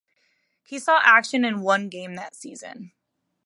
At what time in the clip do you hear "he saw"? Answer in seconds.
0.63-0.99